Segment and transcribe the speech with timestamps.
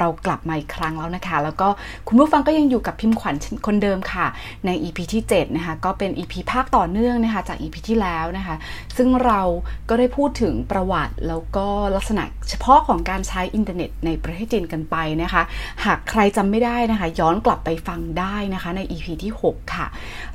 [0.00, 1.68] เรากลับมาอีกครั้งแล้วนะคะ แล้วก็
[2.08, 3.34] คุณผู้ฟังก็ยังอยู่กับพิมพ์ขวัญ
[3.66, 4.26] คนเดิมค่ะ
[4.66, 8.56] ใน EP ที่ 7 นะคะ ก็เป็น EP ภาคต่อเนื่องนะคะ จาก EP ที่แล้วนะคะ
[8.96, 9.40] ซึ่งเรา
[9.88, 11.66] ก็ได้พูดถึงประวัติแล้วก็
[11.96, 15.42] ลักษณะเฉพาะของการใช้อินเทอร์เน็ตในประเทศจีนกันไปนะคะ
[15.84, 19.86] หากใครจำไม่ได้นะคะ ย้อนกลับไปฟังได้นะคะใน EP ที่ 6 ค่ะ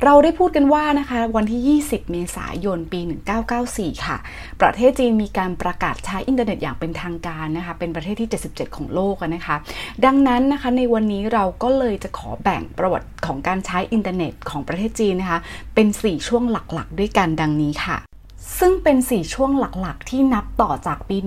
[0.04, 3.00] เราได้พูดกันว่านะคะวันที่ 20 เมษายนปี
[3.54, 4.18] 1994 ค่ะ
[4.62, 9.55] ประเทศจีนมีการประกาศใช้อินเทอร์เน็ตอย่างเป็นทางการนะคะ เป็นประเทศที่ 77 ของโลกนะคะ
[10.06, 15.40] ดังนั้นนะคะในวันนี้เราก็เลยจะขอแบ่งประวัติของการใช้อินเทอร์เน็ตของประเทศจีนนะคะ
[15.76, 17.98] เป็น 4 ช่วงหลักๆ ด้วยกันดังนี้ค่ะ
[18.60, 21.18] ซึ่งเป็น 4 ช่วงหลักๆ ที่นับต่อจากปี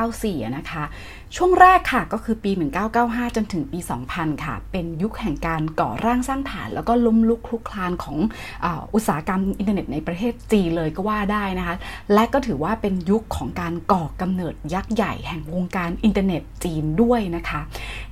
[0.00, 0.84] 1994 นะคะ
[1.38, 2.50] ช่วงแรกค่ะก็คือปี
[2.94, 3.78] 1995 จนถึงปี
[4.10, 8.18] 2000 ค่ะ เป็นยุคแห่งการก่อร่างสร้างฐาน แล้วก็ล้มลุกคลุกคลานของ
[8.64, 11.76] ออุตสาหกรรมอินเทอร์เน็ตในประเทศจีนเลยก็ว่าได้นะคะ
[12.14, 17.60] และก็ถือว่าเป็นยุคของการก่อกำเนิดยักษ์ใหญ่แห่งวงการอินเทอร์เน็ตจีนด้วยนะคะ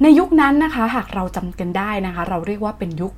[0.02, 3.12] ในยุคนั้นนะคะหากเราจำกันได้นะคะ เราเรียกว่าเป็นยุค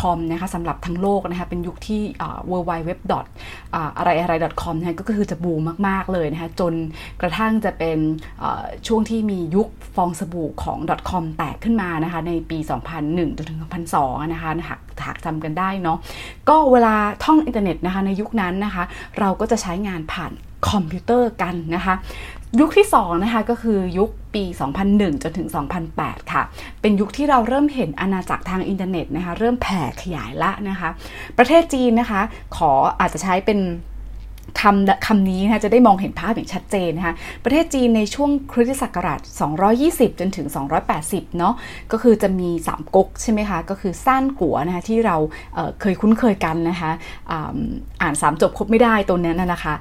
[0.00, 2.02] .com นะคะสำหรับทั้งโลกนะคะเป็นยุคที่
[2.50, 2.90] w w w
[3.98, 6.72] อะไรอะไร .com นะคะก็คือจะบูมมาก ๆเลยนะคะจน
[7.20, 7.98] กระทั่งจะเป็น
[8.88, 10.78] ช่วงที่ที่มียุคฟองสบู่ของ
[11.10, 12.58] .com แตกขึ้นมานะคะ ในปี
[12.98, 13.58] 2001 จนถึง
[13.94, 15.98] 2002 นะคะหากหากจำกันได้เนาะ
[16.48, 18.84] ก็เวลาท่องอินเทอร์เน็ตนะคะในยุคนั้นนะคะ
[19.18, 20.32] เราก็จะใช้งานผ่าน
[20.70, 21.94] คอมพิวเตอร์กันนะคะ
[22.60, 24.44] ยุคที่2นะคะก็คือยุคปี
[24.84, 25.48] 2001 จนถึง
[25.90, 26.42] 2008 ค่ะ
[26.80, 30.88] เป็นยุคที่เราเริ่มเห็นอาณาจักรทางอินเทอร์เน็ตนะคะ เริ่มแผ่ขยายละนะคะ
[31.38, 32.20] ประเทศจีนนะคะ
[32.56, 33.58] ขออาจจะใช้เป็น
[34.60, 39.20] คำคำนี้นะจะได้มองเห็นภาพอย่างชัดเจนนะคะประเทศจีนในช่วงคริสตศักราช
[39.70, 40.46] 220 จนถึง
[40.92, 41.54] 280 เนาะ
[41.92, 45.16] ก็คือจะมี 3ก๊กใช่ไหมคะ ก็คือซ่านกัวนะคะที่เรา
[45.54, 46.90] เเคยคุ้นเคยกันนะคะ
[48.02, 49.74] อ่านสามจบครบไม่ได้ตัวนี้นะคะ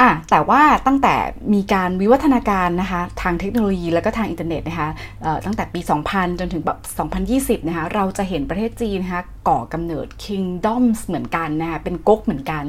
[0.00, 1.14] อะแต่ว่าตั้งแต่
[1.54, 4.88] มีการวิวัฒนาการนะคะทางเทคโนโลยีแล้วก็ทางอินเทอร์เน็ตนะคะ
[5.44, 5.80] ตั้งแต่ปี
[6.10, 6.78] 2000 จนถึงแบบ
[7.60, 12.64] 2020 นะคะเราจะเห็นประเทศจีนนะคะก่อกำเนิด kingdoms เหมือนกันนะคะเป็นก๊กเหมือนกัน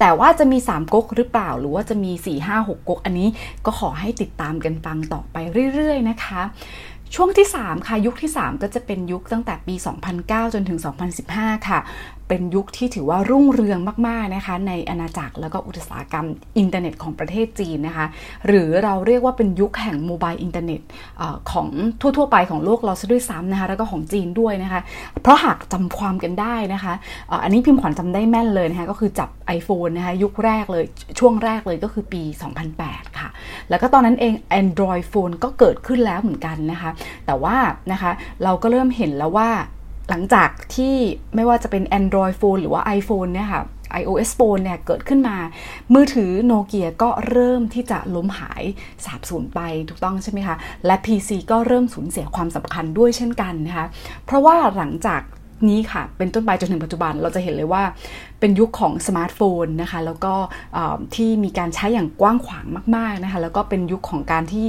[0.00, 3.28] แต่ว่าจะมี 3ก๊กหรือเปล่า หรือว่าจะมี 4 5 6ก๊กอันนี้
[3.66, 5.36] ก็ขอให้ติดตามกันฟังต่อไป
[5.74, 6.42] เรื่อยๆนะคะ
[7.14, 9.74] ช่วงที่ 3 ค่ะ ยุคที่ 3 ก็จะเป็นยุคตั้งแต่ปี
[10.14, 10.78] 2009 จนถึง
[11.24, 11.78] 2015 ค่ะ
[12.28, 16.26] เป็นยุคที่ถือว่ารุ่งเรืองมาก ๆ นะคะ ในอาณาจักรแล้วก็อุตสาหกรรม
[16.58, 18.06] อินเทอร์เน็ตของประเทศจีนนะคะ
[18.46, 20.80] หรือเราเรียกว่าเป็นยุคแห่ง mobile internet
[21.50, 21.68] ของ
[22.00, 24.80] ทั่ว ๆ ไปของโลกเราซะด้วยซ้ำนะคะ แล้วก็ของจีนด้วยนะคะ
[25.22, 26.92] เพราะหากจำความกันได้นะคะ
[27.42, 29.28] อันนี้พิมพ์ขวัญจำได้แม่นเลยนะคะ ก็คือจับ
[29.58, 30.84] iPhone นะคะ ยุคแรกเลย
[31.18, 32.22] ช่วงแรกเลยก็คือปี
[32.70, 33.28] 2008 ค่ะ
[33.70, 36.90] แล้วก็ตอนนั้นเอง Android Phone ก็เกิดขึ้นแล้วเหมือนกันนะคะ
[37.26, 37.56] แต่ว่า
[37.92, 38.10] นะคะ
[38.44, 39.50] เราก็เริ่มเห็นแล้วว่า
[40.08, 40.94] หลังจากที่
[41.34, 43.62] ไม่ว่าจะเป็น Android phone หรือว่า iPhone เนี่ยค่ะ
[44.00, 45.36] iOS phone เนี่ยเกิดขึ้นมา
[45.94, 48.62] มือถือโนเกียก็เริ่มที่จะล้มหาย
[49.04, 53.86] สาบสูญไปถูกต้องใช่ไหมคะ และ PC ก็เริ่มสูญเสียความสำคัญด้วยเช่นกันนะคะ
[54.24, 55.20] เพราะว่าหลังจาก
[55.68, 57.82] นี้ค่ะ เป็นต้นไปจนถึงปัจจุบันเราจะเห็นเลยว่า
[58.40, 60.34] เป็นยุคของสมาร์ทโฟนนะคะ แล้วก็
[61.14, 64.64] ที่มีการใช้อย่างกว้างขวางมาก ๆนะคะ แล้วก็เป็นยุคของการที่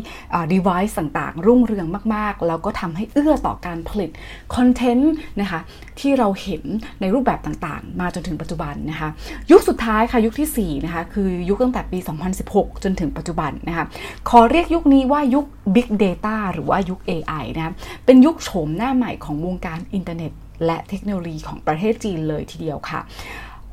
[0.54, 4.10] device ต่างๆ รุ่งเรืองมาก ๆ แล้วก็ทำให้เอื้อต่อการผลิต
[4.56, 5.60] คอนเทนต์นะคะ
[6.00, 6.64] ที่เราเห็น
[7.02, 9.10] ในรูปแบบต่างๆ มาจนถึงปัจจุบันนะคะ
[9.52, 12.00] ยุคสุดท้ายค่ะยุคที่4นะคะคือยุคตั้งแต่ปี
[12.42, 13.86] 2016 จนถึงปัจจุบันนะคะ
[14.30, 15.46] ขอเรียกยุคนี้ว่ายุค
[15.76, 17.74] Big Data หรือว่ายุค AI นะคะ
[18.06, 20.32] เป็นยุคโฉมหน้าใหม่ของวงการอินเทอร์เน็ต
[20.66, 23.02] และเทคโนโลยีของประเทศจีนเลยทีเดียวค่ะ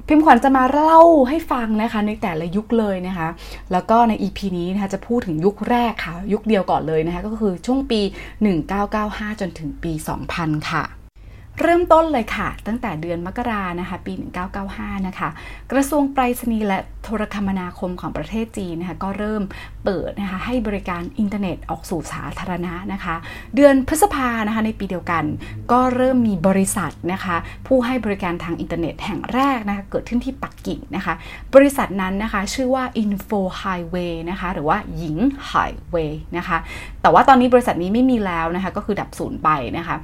[0.08, 3.28] พิมพ์ขวัญจะมาเล่าให้ฟังนะคะในแต่ละยุคเลยนะคะ
[3.72, 8.00] แล้วก็ใน EP นี้นะคะจะพูดถึงยุคแรกค่ะ ยุคเดียวก่อนเลยนะคะ ก็คือช่วงปี
[8.70, 9.92] 1995 จนถึงปี
[10.32, 11.05] 2000 ค่ะ
[11.62, 14.12] เริ่มต้นเลยค่ะ ตั้งแต่เดือนมกรานะคะ ปี
[14.60, 15.28] 1995 นะคะ
[15.72, 19.42] กระทรวงไปรษณีย์และโทรคมนาคมของประเทศจีนนะคะก็เริ่ม
[19.84, 23.14] เปิดนะคะให้บริการอินเทอร์เน็ตออกสู่สาธารณะนะคะ
[23.54, 25.24] เดือนพฤษภานะคะในปีเดียวกัน
[25.72, 27.36] ก็เริ่มมีบริษัทนะคะ
[27.66, 31.14] ผู้ให้บริการทางอินเทอร์เน็ตแห่งแรกนะคะเกิดขึ้นที่ปักกิ่งนะคะ
[31.54, 35.16] บริษัทนั้นนะคะชื่อว่า Info Highway นะคะหรือว่าหญิง
[35.50, 36.58] Highway นะคะ
[37.02, 39.48] แต่ว่าตอนนี้บริษัทนี้ไม่มีแล้วนะคะก็คือดับสูญไป
[39.78, 39.96] นะคะ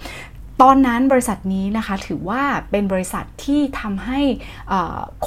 [0.67, 4.21] ตอนนั้นบริษัทนี้นะคะถือว่าเป็นบริษัทที่ทำให้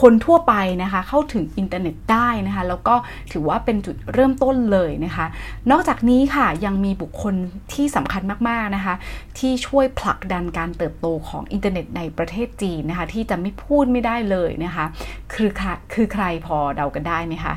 [0.02, 0.54] คนทั่วไป
[0.84, 2.96] นะคะเข้าถึงอินเทอร์เน็ตได้นะคะแล้วก็
[3.32, 5.26] ถือว่าเป็นจุดเริ่มต้นเลยนะคะ
[5.72, 7.36] นอกจากนี้ค่ะยังมีบุคคล
[7.74, 8.96] ที่สำคัญมากๆนะคะ
[9.38, 14.86] ที่ช่วยผลักดันการเติบโตของอินเทอร์เน็ตในประเทศจีนนะคะที่จะไม่พูดไม่ได้เลยนะคะ
[15.34, 15.50] คือ
[15.94, 17.56] คือใครพอเดากันได้ไหมคะ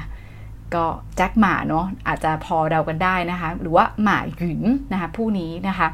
[0.74, 0.84] ก็
[1.16, 4.62] แจ็คหมาเนาะอาจจะพอเดากันได้นะคะ หรือว่าหมาหยุน
[4.92, 5.86] นะคะผู้นี้นะคะ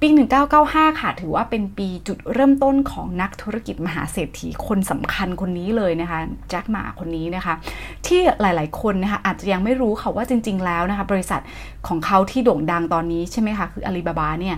[0.00, 0.08] ปี
[0.54, 6.18] 1995 ค่ะ ถือว่าเป็นปีจุดเริ่มต้นของนักธุรกิจมหาเศรษฐีคนสำคัญคนนี้เลยนะคะ
[6.50, 7.54] แจ็คหมาคนนี้นะคะ
[8.06, 11.40] ที่หลายๆคนนะคะอาจจะยังไม่รู้ค่ะว่าจริง ๆ แล้วนะคะ บริษัท
[11.88, 14.56] ของเขาที่โด่งดังตอนนี้ใช่ไหมคะคืออาลีบาบาเนี่ย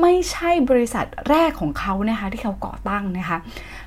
[0.00, 3.38] ไม่ใช่บริษัทแรกของเขานะคะที่เขาก่อตั้งนะคะ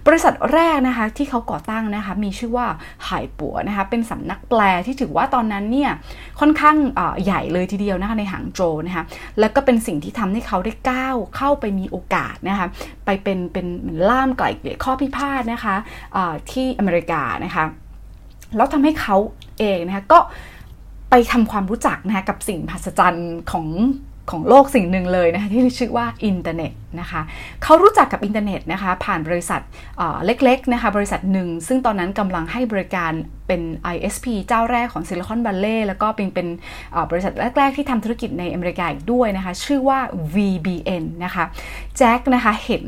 [0.08, 2.68] บริษัทแรกนะคะที่เขาก่อตั้งนะคะมีชื่อว่า
[3.08, 5.92] หายปัวนะคะเป็นสำนักแปลที่ถือว่าตอนนั้นเนี่ย
[6.40, 6.76] ค่อนข้าง
[7.24, 9.04] ใหญ่เลยทีเดียวนะคะในหางโจนะคะ
[9.40, 12.68] แล้วก็เป็นสิ่งที่ทำให้เขาได้ก้าวเข้าไปมีโอกาสนะคะ
[13.06, 13.68] ไปเป็นเป็น
[14.10, 15.76] ล่ามไกล่เกลี่ยข้อพิพาทนะคะ
[16.52, 17.66] ที่อเมริกานะคะ
[18.56, 19.16] แล้วทำให้เขา
[19.60, 20.20] เองนะคะก็
[21.10, 23.68] ไปทำความรู้จักนะคะกับสิ่งมหัศจรรย์ของ
[24.32, 27.22] ของโลกสิ่งหนึ่งเลยนะคะที่ชื่อว่าอินเทอร์เน็ตนะคะ
[27.64, 29.62] เขารู้จักกับอินเทอร์เน็ตนะคะผ่านบริษัท
[30.26, 33.12] เล็กๆนะคะบริษัทหนึ่ง ซึ่งตอนนั้นกำลังให้บริการ
[33.48, 33.62] เป็น
[33.96, 36.48] ISP เจ้าแรกของ Silicon Valley แล้วก็เป็นเป็น
[37.12, 40.00] บริษัทแรก ๆ ที่ทำธุรกิจในอเมริกาอีกด้วยนะคะชื่อว่า
[40.36, 41.46] VBN นะคะ
[41.98, 42.86] แจ็คนะคะเห็น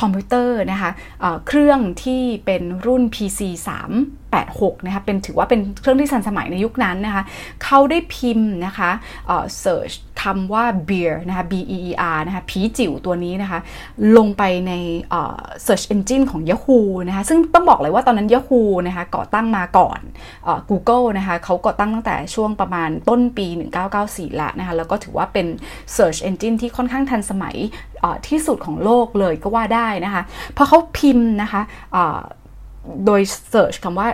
[0.00, 0.90] คอมพิวเตอร์นะคะ
[1.46, 3.40] เครื่องที่เป็นรุ่น PC
[4.16, 7.22] 386นะคะเป็นถือว่าเป็นเครื่องที่ทันสมัยในยุคนั้นนะคะ
[7.64, 8.90] เขาได้พิมพ์นะคะ
[9.60, 9.92] search
[10.22, 13.60] คำว่า beer นะคะ B E E R นะคะ啤酒ตัวนี้นะคะ
[14.16, 14.72] ลงไปใน
[15.66, 20.00] search engine ของ Yahoo นะคะ ซึ่งต้องบอกเลยว่าตอนนั้น Yahoo นะคะก่อตั้งมาก่อน
[20.70, 23.46] Google นะคะเขาก่อตั้งตั้งแต่ช่วงประมาณต้นปี
[23.94, 25.46] 1994ล้วนะคะ แล้วก็ถือว่าเป็น
[25.96, 27.56] search engine ที่ค่อนข้างทันสมัย
[28.28, 30.22] ที่สุดของโลกเลยก็ว่าได้นะคะ
[30.56, 31.62] พอเขาพิมพ์นะคะ
[33.06, 33.20] โดย
[33.52, 34.08] search คำว่า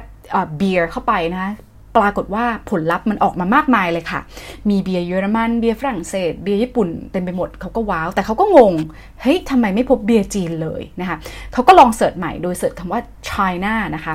[0.61, 1.53] beer เข้าไปนะคะ
[1.97, 4.21] ปรากฏว่าผลลัพธ์มันออกมามากมายเลยค่ะ
[4.69, 8.75] มีเบียร์เยอรมันเบียร์ฝรั่งเศสเบียร์ญี่ปุ่นเต็มไปหมดเขาก็ว้าว แต่เขาก็งง
[9.23, 11.17] เฮ้ยทำไมไม่พบเบียร์จีนเลยนะคะ
[11.53, 13.01] เขาก็ลองเสิร์ชใหม่โดยเสิร์ชคำว่า
[13.31, 14.15] China นะคะ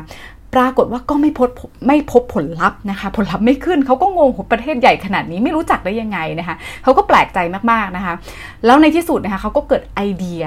[0.55, 1.49] ปรากฏว่าก็ไม่พบ
[1.87, 7.39] ไม่พบผลลัพธ์นะคะ ผลลัพธ์ไม่ขึ้นเขาก็งงประเทศใหญ่ขนาดนี้ไม่รู้จักได้ยังไงนะคะเขาก็แปลกใจ
[7.71, 8.13] มากๆนะคะ
[8.65, 10.43] แล้วในที่สุดนะคะเขาก็เกิดไอเดีย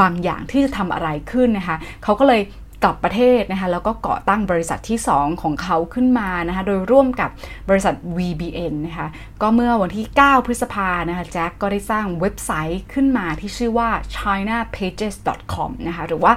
[0.00, 2.40] บางอย่างที่จะทำอะไรขึ้นนะคะเขาก็เลย
[2.84, 7.30] กลับประเทศนะคะแล้วก็ก่อตั้งบริษัทที่ 2 ของเขาขึ้นมานะคะโดยร่วมกับ
[7.68, 9.08] บริษัท VBN นะคะ
[9.42, 16.32] ก็เมื่อวันที่ 9 พฤษภานะคะแจ็คก็ได้สร้างเว็บไซต์ขึ้นมาที่ชื่อว่า chinapages.com นะคะหรือว่า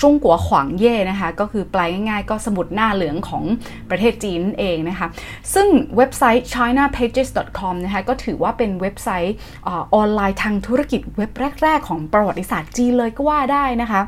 [0.00, 3.44] จงกัวขวางเย่นะคะก็คือแปลง่ายๆ ก็สมุดหน้าเหลืองของ
[3.90, 5.08] ประเทศจีนนั่นเองนะคะ
[5.54, 9.34] ซึ่งเว็บไซต์ chinapages.com นะคะก็ถือว่าเป็นเว็บไซต์
[9.68, 9.70] อ
[10.00, 11.30] อนไลน์ทางธุรกิจเว็บ
[11.62, 14.00] แรก ๆ ของประวัติศาสตร์จีนเลยก็ว่าได้นะคะ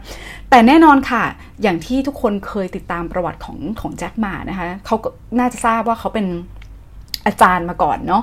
[0.50, 1.22] แต่แน่นอนค่ะ
[1.62, 5.08] อย่างที่ทุกคนเคยติดตามประวัติของของแจ็คหมานะคะเขาก็
[5.38, 6.26] น่าจะทราบว่าเขาเป็น
[7.26, 8.22] อาจารย์มาก่อนเนาะ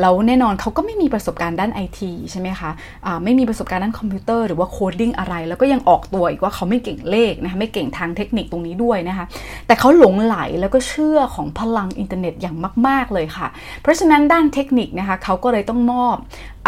[0.00, 9.26] แล้วแน่นอนเขาก็ไม่มีประสบการณ์ด้านไอทีใช่ไหมคะะไม่มีประสบการณ์ด้านคอมพิวเตอร์หรือว่า coding อะไร แล้วก็ยังออกตัวอีกว่าเขาไม่เก่งเลขนะคะไม่เก่งทางเทคนิคตรงนี้ด้วยนะคะ
[9.66, 12.56] แต่เขาหลงใหลแล้วก็เชื่อของพลังอินเทอร์เน็ตอย่าง
[12.86, 13.46] มาก ๆเลยค่ะ
[13.82, 16.16] เพราะฉะนั้นด้านเทคนิคนะคะเขาก็เลยต้องมอบ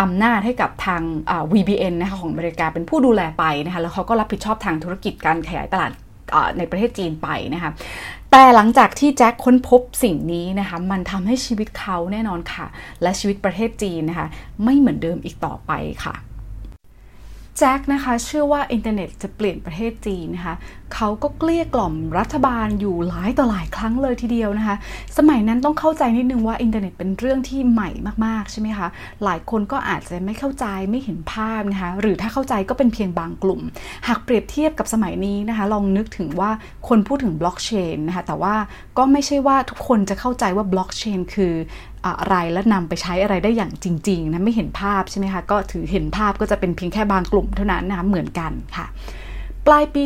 [0.01, 1.03] อำนาจให้กับทาง
[1.53, 5.93] VBN นะคะของอเมริกาเป็นผู้ดูแลไปนะคะแล้วเขาก็รับผิดชอบทางธุรกิจการขยายตลาด
[6.59, 7.71] ในประเทศจีนไปนะคะ
[8.31, 12.67] แต่หลังจากที่แจ็คค้นพบสิ่งนี้นะคะ มันทำให้ชีวิตเขาแน่นอนค่ะ
[13.03, 14.29] และชีวิตประเทศจีนนะคะ
[14.65, 15.73] ไม่เหมือนเดิมอีกต่อไป
[16.05, 16.15] ค่ะ
[17.59, 20.55] แจ็คนะคะเชื่อว่าอินเทอร์เน็ตจะเปลี่ยนประเทศจีนนะคะ
[20.95, 24.77] เขาก็เกลี้ยกล่อมรัฐบาลอยู่หลายต่อหลายครั้งเลยทีเดียวนะคะ
[25.19, 27.91] สมัยนั้นต้องเข้าใจนิดนึงว่าอินเทอร์เน็ตเป็นเรื่องที่ใหม่
[28.25, 28.89] มากๆใช่ไหมคะ
[29.25, 33.61] หลายคนก็อาจจะไม่เข้าใจไม่เห็นภาพนะคะ หรือถ้าเข้าใจก็เป็นเพียงบางกลุ่ม
[34.07, 36.51] หากเปรียบเทียบกับสมัยนี้นะคะ ลองนึกถึงว่า
[36.89, 38.55] คนพูดถึงบล็อกเชนนะคะ แต่ว่า
[38.99, 41.55] ก็ไม่ใช่ว่าทุกคนจะเข้าใจว่าบล็อกเชนคือ
[42.07, 48.87] อะไรและนำไปใช้อะไรได้อย่างจริง ๆนะไม่เห็นภาพใช่ไหมคะก็ถือเห็นภาพก็จะเป็นเพียงแค่บางกลุ่มเท่านั้นนะคะเหมือนกันค่ะ
[49.73, 50.03] ปลายปี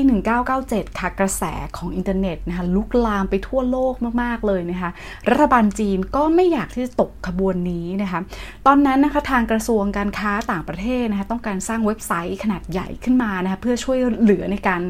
[0.48, 1.42] 1997 ค่ะ กระแส
[1.76, 4.90] ของอินเทอร์เน็ตนะคะลุกลามไปทั่วโลกมาก ๆ เลยนะคะ
[5.28, 8.20] รัฐบาลจีนก็ไม่อยากที่จะตกขบวนนี้นะคะ
[8.66, 14.82] ตอนนั้นนะคะทางกระทรวงการค้าต่างประเทศนะคะต้องการสร้างเว็บไซต์ขนาดใหญ่ขึ้นมานะคะเพื่อช่วยเหลือในการ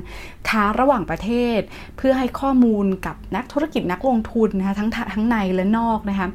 [0.49, 1.61] ค้าระหว่างประเทศ
[1.97, 6.26] เพื่อให้ข้อมูลกับนักธุรกิจนักลงทุนนะคะทั้งทั้งในและนอกนะคะ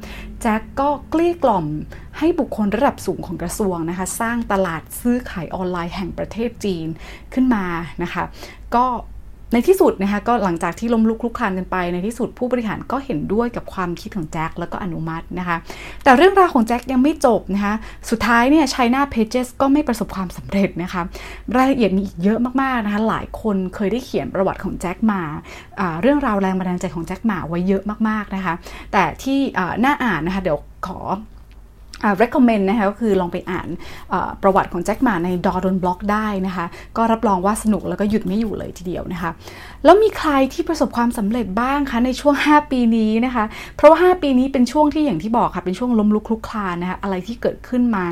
[0.42, 1.66] แจ็คก็เกลี้ยกล่อม
[2.18, 6.86] ให้บุคคลระดับสูงของกระทรวงนะคะ สร้างตลาดซื้อขายออนไลน์แห่งประเทศจีน
[7.34, 7.64] ขึ้นมา
[8.02, 8.24] นะคะ
[8.74, 8.86] ก็
[9.52, 15.56] ในที่สุดนะคะก็หลังจากที่ล้มลุกคลุกคลานกันไป ในที่สุดผู้บริหารก็เห็นด้วยกับความคิดของแจ็คแล้วก็อนุมัตินะคะ
[16.04, 17.74] แต่เรื่องราวของแจ็คยังไม่จบนะคะ
[18.10, 21.02] สุดท้ายเนี่ย China Pages ก็ไม่ประสบความสำเร็จนะคะ
[21.56, 25.20] รายละเอียดมีอีกเยอะมากๆนะคะ หลายคนเคยได้เขียนประวัติของแจ็คมา
[26.02, 28.54] เรื่องราวแรงบันดาลใจของแจ็คหมาไว้เยอะมากๆนะคะ
[28.92, 29.38] แต่ที่
[29.84, 30.98] น่าอ่านนะคะเดี๋ยวขอ
[32.22, 33.68] recommend นะคะก็คือลองไปอ่าน
[34.42, 36.66] ประวัติของแจ็คหมาในดอร์ดนบล็อกได้นะคะ
[36.96, 39.30] ก็รับรองว่าสนุกแล้วก็หยุดไม่อยู่เลยทีเดียวนะคะ
[39.84, 43.44] แล้วมีใครที่ประสบความสำเร็จบ้างคะในช่วง 5 ปีนี้นะคะ
[43.76, 48.04] เพราะว่า 5 ปีนี้เป็นช่วงที่อย่างที่บอกค่ะ เป็นช่วงล้มลุกคลุกคลานนะคะอะไรที่เกิดขึ้นมา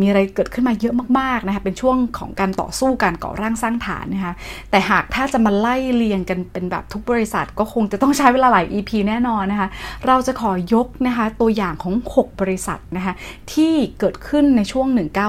[0.00, 4.32] มีอะไรเกิดขึ้นมาเยอะมากๆนะคะเป็นช่วงของการต่อสู้การก่อร่างสร้างฐานนะคะ
[4.70, 9.68] แต่หากถ้าจะมาไล่เรียงกันเป็นแบบทุกบริษัท ก็คงจะต้องใช้เวลาหลาย EP แน่นอนนะคะ
[10.06, 13.14] เราจะขอยกนะคะตัวอย่างของ 6 บริษัทนะคะ
[13.52, 14.86] ที่เกิดขึ้นในช่วง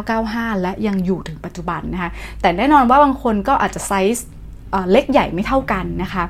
[0.10, 4.28] 1995 และยังอยู่ถึงปัจจุบันนะคะ แต่แน่นอนว่าบางคนก็อาจจะไซส์
[4.92, 6.24] เล็กใหญ่ไม่เท่ากันนะคะ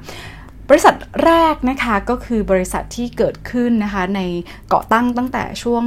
[0.69, 4.21] บริษัทแรกนะคะก็คือบริษัทที่เกิดขึ้นนะคะใน
[4.69, 5.83] เกาะตั้งตั้งแต่ช่วง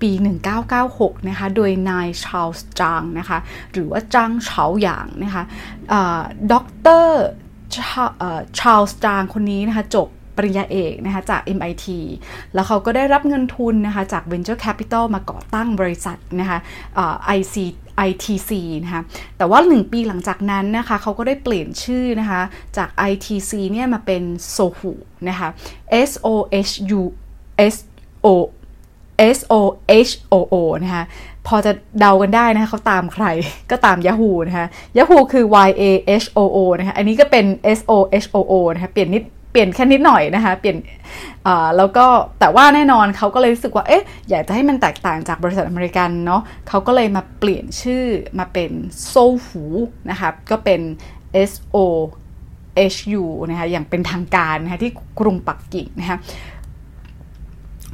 [0.00, 0.10] ปี
[0.70, 3.38] 1996 นะคะ โดยนายชาลส์จางนะคะ
[3.72, 5.42] หรือว่าจางเฉาหยางนะคะ
[6.52, 7.22] ด็อกเตอร์
[8.58, 10.08] ชาลส์จางคนนี้นะคะจบ
[10.44, 11.86] ริญญาเอกนะคะจาก MIT
[12.54, 16.58] แล้วเขาก็ได้รับเงินทุนนะคะจาก Venture Capital มาก่อตั้งบริษัทนะคะ
[17.36, 17.56] IC
[18.08, 18.50] ITC
[18.84, 19.02] นะคะ
[19.36, 22.42] แต่ว่า 1 ปีหลังจากนั้นนะคะเขาก็ได้เปลี่ยนชื่อนะคะ
[22.76, 24.22] จาก ITC เนี่ยมาเป็น
[24.56, 24.92] Sohu
[25.28, 25.48] นะคะ
[26.08, 26.28] S O
[26.68, 27.02] H U
[27.74, 27.76] S
[28.26, 28.28] O
[29.36, 29.54] S O
[30.08, 31.04] H O O นะคะ
[31.46, 33.26] พอจะเดากันได้นะคะเขาตามใคร
[33.70, 34.66] ก็ตาม Yahoo นะคะ
[34.98, 35.84] Yahoo คือ Y A
[36.22, 37.46] H O O นะคะอันนี้ก็เป็น
[37.78, 37.92] S O
[38.22, 40.76] H O O นะคะเปลี่ยนนิด เปลี่ยนแค่นิดหน่อยนะคะ เปลี่ยน
[41.76, 42.06] แล้วก็
[42.40, 48.04] แต่ว่าแน่นอนเขาก็เลยรู้สึกว่า เอ๊ะ อยากจะให้มันแตกต่างจากบริษัทอเมริกันเนาะเขาก็เลยมาเปลี่ยนชื่อ
[48.38, 48.70] มาเป็น
[49.06, 49.14] โซ
[49.46, 49.64] หู
[50.10, 50.80] นะคะ ก็เป็น
[51.50, 51.76] S O
[52.94, 56.18] H U นะคะ อย่างเป็นทางการนะคะที่กรุงปักกิ่งนะคะ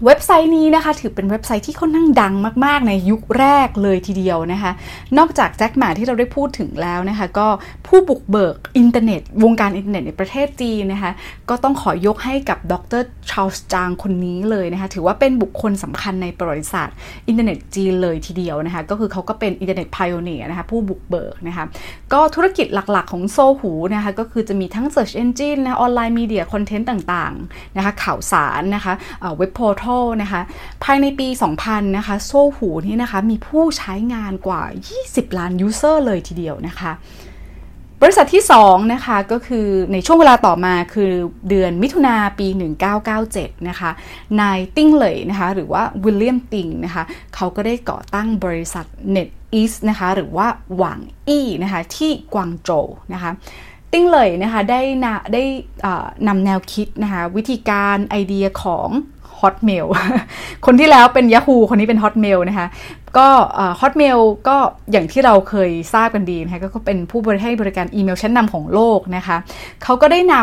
[0.05, 2.35] เว็บไซต์นี้นะคะ ถือเป็นเว็บไซต์ที่ค่อนข้างดัง
[2.65, 4.73] มาก ๆ ในยุคแรกเลยทีเดียวนะคะ
[5.19, 7.47] นอกจากแจ็คหม่าที่เราได้พูดถึงแล้วนะคะ ก็
[7.87, 11.13] ผู้บุกเบิกอินเทอร์เน็ต วงการอินเทอร์เน็ตในประเทศจีนนะคะ
[11.49, 16.97] ก็ต้องขอยกให้กับดร.ชาร์ลส์จางคนนี้เลยนะคะ ถือว่าเป็นบุคคลสำคัญในประวัติศาสตร์
[17.29, 21.65] อินเทอร์เน็ตจีนเลยทีเดียวนะคะ ก็คือเขาก็เป็น Internet Pioneer นะคะผู้บุกเบิกนะคะ
[22.13, 28.93] ก็ธุรกิจหลักๆ ของโซหูนะคะก็คือจะมีทั้ง Search Engine นะ online media content ต่างๆนะคะข่าวสารนะคะ
[29.39, 30.43] web portal นะคะ
[30.85, 31.29] ภายในปี
[31.63, 34.63] 2000 นะคะ โซหูนี่นะคะ มีผู้ใช้งานกว่า
[35.01, 36.93] 20 ล้าน user เลยทีเดียวนะคะ
[38.03, 41.11] บริษัทที่ 2 นะคะก็คือในช่วงเวลาต่อมาคือ
[41.49, 42.47] เดือนมิถุนาปี
[43.07, 43.91] 1997 นะคะ
[44.41, 53.31] นายติ้งเหลยนะคะ หรือว่าวิลเลียมติงนะคะ เขาก็ได้ก่อตั้งบริษัท NetEase นะคะ หรือว่าหวังอี้นะคะ ที่กวางโจวนะคะ
[53.93, 55.43] ติ้งเลยนะคะได้นได้
[56.29, 58.89] นำแนวคิดนะคะวิธีการไอเดียของ
[59.41, 59.87] Hotmail
[60.67, 62.69] คนที่แล้วเป็น Yahoo คนนี้เป็น Hotmail นะคะ
[63.19, 63.29] ก็
[63.81, 64.57] Hotmail ก็
[64.93, 69.37] อย่างที่เราเคยทราบกันดีนะคะก็เป็นผู้บริให้บริการอีเมลชั้นนำของโลกนะคะ
[69.83, 70.35] เขาก็ได้น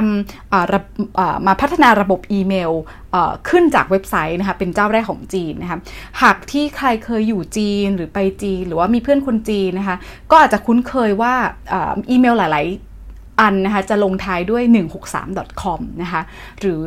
[0.49, 2.71] ำมาพัฒนาระบบอีเมล
[3.49, 5.79] ขึ้นจากเว็บไซต์นะคะเป็นเจ้าแรกของจีนนะคะ
[6.21, 9.97] หากที่ใครเคยอยู่จีนหรือไปจีน หรือว่ามีเพื่อนคนจีนนะคะ
[10.31, 11.33] ก็อาจจะคุ้นเคยว่า
[12.09, 12.92] อีเมลหลาย ๆ
[13.39, 14.63] อันนะคะจะลงท้ายด้วย
[15.13, 16.21] 163.com นะคะ
[16.59, 16.83] หรือ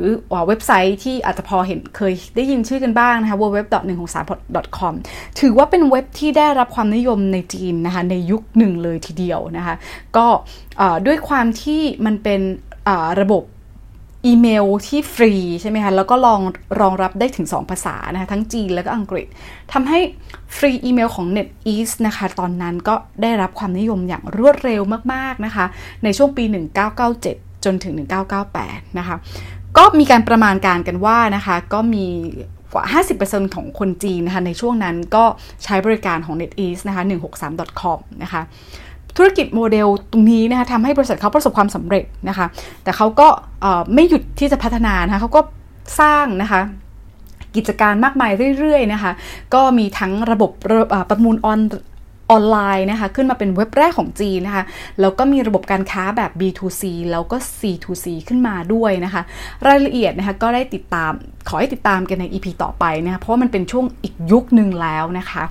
[0.49, 4.95] เว็บไซต์ที่อาจจะพอเห็นเคยได้ยินชื่อกันบ้างนะคะ www.163.com
[5.41, 9.75] ถือว่าเป็นเว็บที่ได้รับความนิยมในจีนนะคะในยุคหนึ่งเลยทีเดียวนะคะ
[10.17, 10.27] ก็
[11.07, 12.41] ด้วยความที่มันเป็น
[13.21, 13.43] ระบบ
[14.27, 16.41] อีเมลที่ฟรีใช่ไหมคะ แล้วก็ลอง
[16.81, 19.27] รองรับได้ถึง 2 ภาษานะคะทั้งจีนแล้วก็อังกฤษ
[19.73, 19.99] ทำให้
[20.57, 25.65] ฟรีอีเมลของ NetEase นะคะ ตอนนั้นก็ได้รับความนิยมอย่างรวดเร็วมากๆนะคะ
[26.05, 26.45] ในช่วงปี
[27.05, 27.95] 1997 จนถึง
[28.47, 29.17] 1998 นะคะ
[29.77, 32.07] ก็มีการประมาณการกันว่านะคะ ก็มี
[32.73, 32.85] กว่า
[33.21, 35.25] 50%ของคนจีนนะคะ ในช่วงนั้นก็
[35.65, 37.03] ใช้บริการของ NetEase นะคะ
[37.47, 38.43] 163.com นะคะ
[39.17, 42.47] ธุรกิจโมเดลตรงนี้นะคะทำให้บริษัทเขาประสบความสำเร็จนะคะ
[42.85, 43.29] แต่เขาก็
[43.95, 45.41] ไม่หยุดที่จะพัฒนานะคะเขาก็
[46.01, 46.61] สร้างนะคะ
[47.57, 49.13] กิจการมากมายเรื่อยๆนะคะ
[49.55, 50.51] ก็มีทั้งระบบ
[51.11, 51.61] ประมูลออน
[52.31, 54.65] ออนไลน์นะคะ ขึ้นมาเป็นเว็บแรกของจีนนะคะ
[55.01, 59.23] แล้วก็มีระบบการค้าแบบ B2C แล้วก็ C2C ขึ้นมาด้วยนะคะ
[59.69, 61.13] รายละเอียดนะคะก็ได้ติดตาม
[61.49, 65.43] ขอให้ติดตามกันใน EP ต่อไปนะคะ เพราะว่ามันเป็นช่วงอีกยุคหนึ่งแล้วนะคะ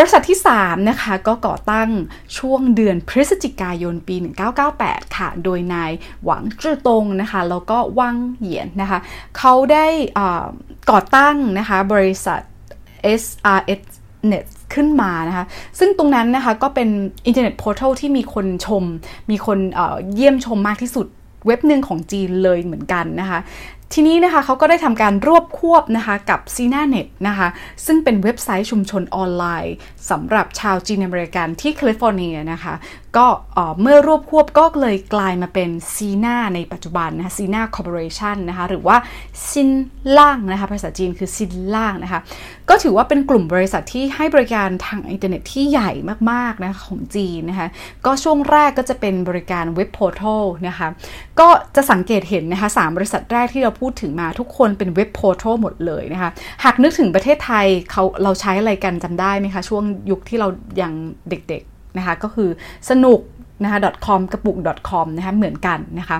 [0.06, 1.90] ริษัทที่ 3 นะคะ ก็ก่อตั้ง
[2.38, 4.16] ช่วงเดือนพฤศจิกายนปี
[4.66, 5.92] 1998 ค่ะ โดยนาย
[6.24, 8.98] หวังจื้อตงนะคะ แล้วก็วังเหยียนนะคะ
[9.38, 9.86] เขาได้
[10.90, 12.40] ก่อตั้งนะคะ บริษัท
[13.20, 13.82] SRS
[14.30, 15.44] Net ขึ้นมานะคะ
[15.78, 16.88] ซึ่งตรงนั้นนะคะก็เป็น
[17.26, 18.84] Internet portal ที่มีคนชม
[19.30, 19.78] มีคน
[20.14, 21.06] เยี่ยมชมมากที่สุด
[21.46, 23.38] เว็บหนึ่งของจีนเลยเหมือนกันนะคะ
[23.94, 27.48] ทีนี้นะคะเขาก็ได้ทำการรวบควบนะคะกับ Sinanet นะคะ
[27.86, 29.74] ซึ่งเป็นเว็บไซต์ชุมชนออนไลน์
[30.10, 32.74] สำหรับชาวจีนอเมริกันที่แคลิฟอร์เนียนะคะ
[33.16, 33.26] ก็
[33.80, 38.96] เมื่อรวบควบก็เลยกลายมาเป็น Sina ในปัจจุบันนะคะ Sina Corporation นะคะหรือว่า
[39.50, 39.70] ซิน
[40.18, 42.20] ล่างนะคะภาษาจีนคือซินล่างนะคะ
[42.68, 45.90] ก็ถือว่าเป็นกลุ่มบริษัทที่ให้บริการทางอินเทอร์เน็ตที่ใหญ่
[46.30, 47.68] มากๆนะคะของจีนนะคะ
[48.06, 50.88] ก็ช่วงแรกก็จะเป็นบริการเว็บโพร์ทัลนะคะ
[51.40, 56.30] ก็จะสังเกตเห็นนะคะสบริษัทแรกที่เราพูดถึงมาทุกคนเป็นเว็บโพร์ทัลหมดเลยนะคะ
[56.64, 60.48] หากนึกถึงประเทศไทยเขาเราใช้อะไรกันจำได้ไหมคะ ช่วงยุคที่เรา
[60.82, 60.92] ยัง
[61.30, 62.48] เด็กๆ นะคะก็คือ
[62.90, 63.20] สนุก
[63.62, 64.56] นะคะ .com กระปุก
[64.90, 66.18] .com นะคะเหมือนกันนะคะ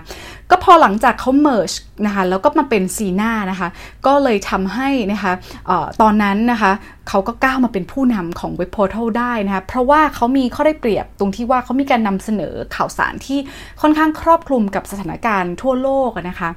[0.51, 3.69] ก็พอหลังจากเขา merge นะคะแล้วก็มาเป็นซีน่านะคะ
[4.07, 5.33] ก็เลยทำให้นะคะ
[5.69, 6.73] ออตอนนั้นนะคะ
[7.09, 13.39] เขาก็ก้าวมาเป็นผู้นำของเว็บโพร์ทัลได้นะคะเพราะว่าเขามีข้อได้เปรียบตรงที่ว่าเขามีการนำเสนอข่าวสารที่
[13.81, 16.49] ค่อนข้างครอบคลุมกับสถานการณ์ทั่วโลกนะคะ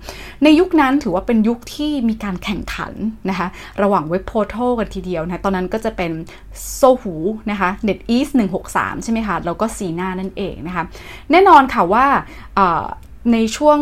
[0.44, 2.94] ในยุคนั้นถือว่าเป็นยุคที่มีการแข่งขัน
[3.30, 3.48] นะคะ
[3.82, 6.12] ระหว่างเว็บโพร์ทัลกันทีเดียวนะตอนนั้นก็จะเป็น
[6.76, 7.16] โซหู
[7.52, 8.32] นะคะ NetEase
[8.68, 10.84] 163 ใช่ไหมคะแล้วก็ซีน่านั่นเองนะคะ
[11.32, 12.06] แน่นอนค่ะว่า
[13.34, 13.80] ในช่วง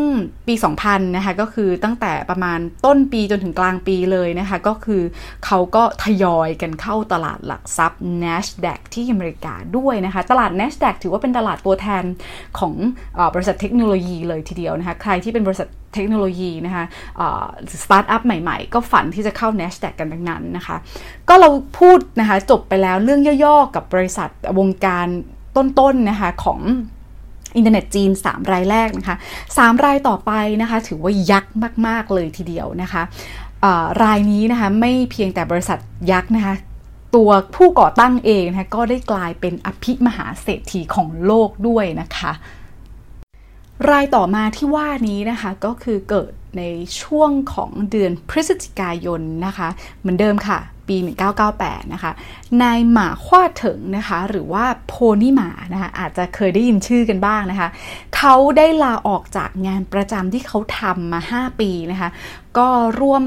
[0.48, 0.54] ปี
[0.86, 5.02] 2000 นะคะก็คือตั้งแต่ประมาณต้นปีจนถึงกลางปีเลยนะคะ ก็คือ
[5.46, 12.04] เขาก็ทยอยกันเข้าตลาดหลักทรัพย์ NASDAQ ที่อเมริกาด้วยนะคะ ตลาด NASDAQ ถือว่าเป็นตลาดตัวแทน
[12.60, 16.84] ของบริษัทเทคโนโลยีเลยทีเดียวนะคะ ใครที่เป็นบริษัทเทคโนโลยีนะคะ
[17.84, 20.76] สตาร์ทอัพใหม่ๆ ก็ฝันที่จะเข้า NASDAQ กันดังนั้นนะคะ
[21.30, 24.30] ก็เราพูดนะคะจบไปแล้วเรื่องย่อๆกับบริษัท
[24.60, 25.08] วงการ
[25.56, 26.62] ต้นๆนะคะของ
[27.60, 29.16] อินเทอร์เน็ตจีน 3 รายแรกนะคะ
[29.50, 31.54] 3 รายต่อไปนะคะ ถือว่ายักษ์
[31.88, 33.02] มาก ๆ เลยทีเดียวนะคะ
[34.04, 35.80] รายนี้นะคะไม่เพียงแต่บริษัท
[36.12, 36.56] ยักษ์นะคะ
[37.16, 42.32] ตัวผู้ก่อตั้งเองนะคะก็ได้กลายเป็นอภิมหาเศรษฐีของโลกด้วยนะคะ
[43.90, 46.64] รายต่อมาที่ว่านี้นะคะก็คือเกิดใน
[47.02, 49.68] ช่วงของเดือนพฤศจิกายนนะคะ
[50.00, 50.60] เหมือนเดิมค่ะ
[50.90, 50.98] ปี
[51.46, 52.12] 1998 นะคะ
[52.62, 57.70] นายหมาขว้าเถิงนะคะ หรือว่าโพนี่หมานะคะอาจจะเคยได้ยินชื่อกันบ้างนะคะ
[58.18, 62.10] เขาได้ลาออกจากงานประจำที่เขาทำมา 5 ปีนะคะ
[62.58, 62.68] ก็
[63.00, 63.24] ร่วม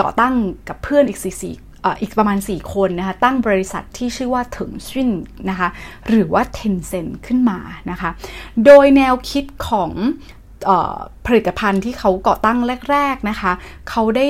[0.00, 0.34] ก่อตั้ง
[0.68, 1.54] กับเพื่อนอีกสี่
[2.02, 5.10] อีกประมาณ 4 คนนะคะตั้งบริษัทที่ชื่อว่าเถิงชิน
[5.50, 5.68] นะคะ
[6.08, 7.58] หรือว่าเทนเซนขึ้นมา
[7.90, 8.10] นะคะ
[8.64, 9.92] โดยแนวคิดของ
[11.26, 12.58] ผลิตภัณฑ์ที่เขาก่อตั้ง
[12.90, 13.52] แรก ๆนะคะ
[13.90, 14.28] เขาได้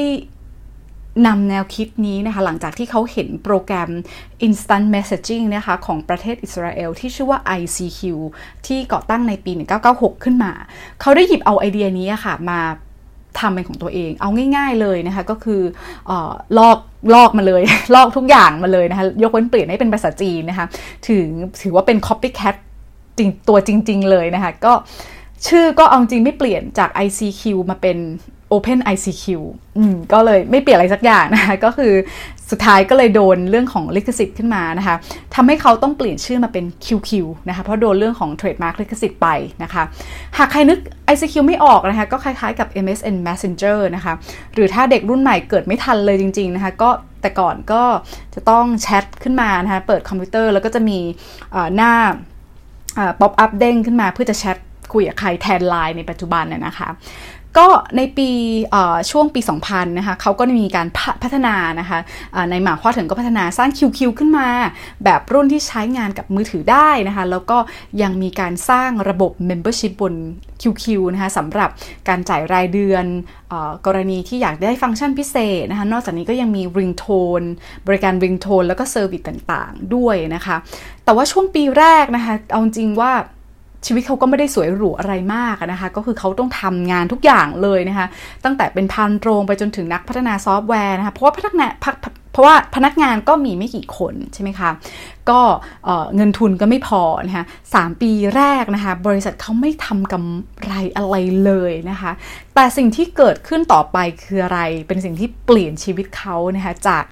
[1.27, 3.91] นำแนวคิดนี้นะคะหลังจากที่เขาเห็นโปรแกรม
[4.47, 8.01] Instant Messaging นะคะของประเทศอิสราเอลที่ชื่อว่า ICQ
[8.67, 9.53] ที่ก่อตั้งในปี
[9.89, 10.53] 1996 ขึ้นมา
[11.01, 12.61] เขาได้หยิบเอาไอเดียนี้ค่ะมา
[13.39, 15.63] ทำเป็นของตัวเอง เอาง่าย ๆเลยนะคะ ก็คือ
[16.11, 16.13] อ
[16.59, 16.79] ลอก
[17.15, 17.63] ลอกมาเลย
[17.95, 20.67] ลอกทุกอย่างมาเลยนะคะ ยกเว้นเปลี่ยนให้เป็นภาษาจีนนะคะ
[21.09, 21.27] ถึง
[21.63, 22.57] ถือว่าเป็น copycat
[23.19, 24.73] จริงตัวจริง ๆ เลยนะคะ ก็
[25.47, 27.99] ชื่อก็เอาจริงไม่เปลี่ยนจาก ICQ มาเป็น
[28.55, 29.25] Open ICQ
[29.79, 31.93] อืมก็เลยไม่เปลี่ยนอะไรสักอย่างนะคะก็คือ
[32.51, 34.97] สุดท้ายก็เลยโดนเรื่องของลิขสิทธิ์ขึ้นมานะคะ
[35.35, 37.11] ทำให้เขาต้องเปลี่ยนชื่อมาเป็น QQ
[37.49, 39.29] นะคะเพราะโดนเรื่องของ trademark ลิขสิทธิ์ไป
[39.63, 39.83] นะคะ
[40.39, 40.79] หากใครนึก
[41.13, 44.15] ICQ ไม่ออกนะคะก็คล้ายๆกับ MSN Messenger นะคะ
[44.55, 46.91] หรือถ้าเด็กรุ่นใหม่เกิดไม่ทันเลยจริงๆนะคะก็
[47.23, 47.83] แต่ก่อนก็
[48.35, 50.99] จะต้องแชทขึ้นมานะคะเปิดคอมพิวเตอร์แล้วก็จะมี
[51.77, 51.93] หน้า
[53.21, 54.59] pop-up เด้งขึ้นมาเพื่อจะแชท
[54.93, 56.89] คุยกับใครแทนไลน์ในปัจจุบันเนี่ยนะคะ
[57.59, 58.29] ก็ในปี
[59.11, 60.89] ช่วงปี 2000 นะคะเขาก็มีการ
[61.23, 61.99] พัฒนานะคะ
[62.51, 64.49] นายหม่าฮั่วเถิงก็พัฒนาสร้าง QQ ขึ้นมา
[65.05, 67.59] แบบรุ่นที่ใช้งานกับมือถือได้นะคะ แล้วก็
[68.03, 70.15] ยังมีการสร้างระบบ Membership บน
[70.63, 71.71] QQ นะคะสำหรับ
[72.09, 73.05] การจ่ายรายเดือน
[73.53, 77.47] กรณีที่อยากได้ฟังก์ชันพิเศษนะคะ นอกจากนี้ก็ยังมี Ringtone
[77.87, 80.57] บริการ Ringtone แล้วก็ service ต่างๆ ด้วยนะคะ
[81.05, 83.13] แต่ว่าช่วงปีแรกนะคะ เอาจริงว่า
[83.87, 88.07] ชีวิตเขาก็ไม่ได้สวยหรูอะไรมากนะคะ ก็คือเขาต้องทำงานทุกอย่างเลยนะคะ
[88.45, 91.73] ตั้งแต่เป็นพันโรงไปจนถึงนักพัฒนาซอฟต์แวร์นะคะ เพราะว่าพนักงาน
[92.33, 94.71] เพราะว่าพนักงานก็มีไม่กี่คนใช่ไหมคะ
[95.31, 95.41] ก็
[96.17, 97.45] เงินทุนก็ไม่พอนะคะ
[97.75, 102.11] สามปีแรกนะคะ บริษัทเขาไม่ทำกำไรอะไรเลยนะคะ
[102.55, 107.05] แต่สิ่งที่เกิดขึ้นต่อไปคืออะไร เป็นสิ่งที่เปลี่ยนชีวิตเขานะคะจาก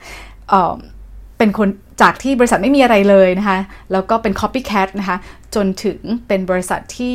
[1.43, 1.71] เป็นคน
[2.03, 3.59] จากที่บริษัทไม่มีอะไรเลยนะคะ
[3.93, 5.17] แล้วก็เป็น copycat นะคะ
[5.55, 7.15] จนถึงเป็นบริษัทที่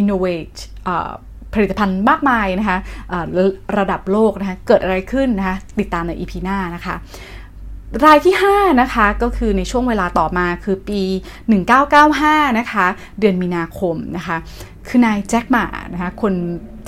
[0.00, 0.58] innovate
[1.54, 2.78] ผลิตภัณฑ์มากมายนะคะ
[3.78, 6.94] ระดับโลกนะคะเกิดอะไรขึ้นนะคะติดตามใน EP หน้านะคะ
[8.04, 11.02] รายที่ 5 นะคะ ก็คือในช่วงเวลาต่อมาคือปี
[11.80, 12.86] 1995 นะคะ
[13.20, 14.36] เดือนมีนาคมนะคะ
[14.88, 16.34] คือนายแจ็คหมานะคะคน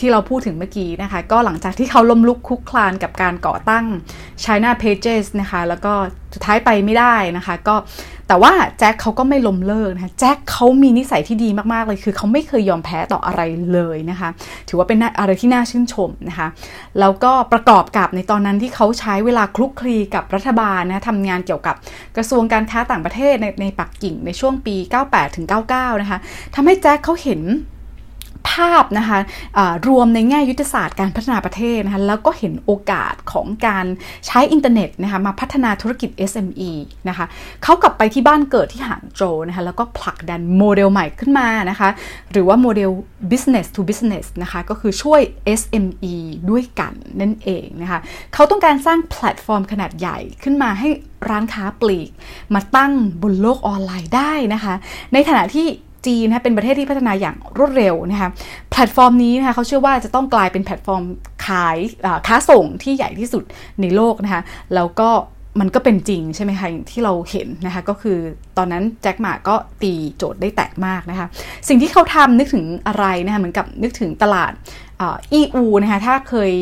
[0.00, 3.84] ที่เราพูดถึงเมื่อกี้นะคะ ก็หลังจากที่เขาล้มลุกคุกคลานกับการก่อตั้ง
[4.44, 5.92] China Pages นะคะ แล้วก็
[6.34, 7.76] สุดท้ายไปไม่ได้นะคะ ก็
[8.28, 13.40] แต่ว่าแจ็คเขาก็ไม่ล้มเลิกนะคะแจ็คเขามีนิสัยที่ดีมาก ๆ เลย คือเขาไม่เคยยอมแพ้ต่ออะไร
[13.72, 14.28] เลยนะคะ
[14.68, 16.48] ถือว่าเป็นอะไรที่น่าชื่นชมนะคะ
[17.00, 21.76] แล้วก็ประกอบกับในตอนนั้นที่เขาใช้เวลาคลุกคลีกับรัฐบาลนะทำงานเกี่ยวกับ
[22.16, 26.18] กระทรวงการค้าต่างประเทศในในปักกิ่งในช่วงปี 98ถึง99 นะคะ
[26.54, 27.42] ทำให้แจ็คเขาเห็น
[28.48, 33.86] ภาพนะคะะรวมในแง่ยุทธศาสตร์การพัฒนาประเทศนะคะแล้วก็เห็นโอกาสของการ
[34.26, 36.70] ใช้อินเทอร์เน็ตนะคะมาพัฒนาธุรกิจ SME
[37.08, 37.26] นะคะ
[37.62, 41.88] เขากลับไปที่บ้านเกิดที่หางโจวนะคะแล้วก็ผลักดันโมเดลใหม่ขึ้นมานะคะ
[42.32, 42.90] หรือว่าโมเดล
[43.30, 45.20] business to business นะคะก็คือช่วย
[45.60, 46.16] SME
[46.50, 47.98] ด้วยกันนั่นเองนะคะ
[48.34, 50.88] เขาต้องการสร้างแพลตฟอร์มขนาดใหญ่ขึ้นมาให้
[51.30, 52.10] ร้านค้าปลีก
[52.54, 54.74] มาตั้งบนโลกออนไลน์ได้นะคะ
[55.12, 55.66] ในขณะที่
[56.06, 58.28] จีนนะเป็นประเทศที่พัฒนาอย่างรวดเร็วนะคะ
[58.70, 61.02] แพลตฟอร์มนี้นะคะเขาเชื่อว่าจะต้องกลายเป็นแพลตฟอร์ม
[61.46, 61.76] ขาย
[62.26, 63.44] ค้าส่งที่ใหญ่ที่สุด
[63.80, 64.42] ในโลกนะคะ
[64.74, 65.10] แล้วก็
[65.60, 68.18] มันก็เป็นจริงใช่ไหมคะที่เราเห็นนะคะก็คือ
[68.56, 71.26] ตอนนั้นแจ็คหม่าก็ตีโจทย์ได้แตกมากนะคะ
[71.68, 74.52] สิ่งที่เขาทำนึกถึงอะไรนะคะเหมือนกับนึกถึงตลาด
[75.32, 76.52] อีอูนะคะถ้าเคย